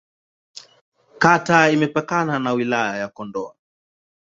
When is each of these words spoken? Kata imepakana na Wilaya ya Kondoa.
Kata 1.17 1.69
imepakana 1.71 2.39
na 2.39 2.53
Wilaya 2.53 2.97
ya 2.97 3.07
Kondoa. 3.07 3.55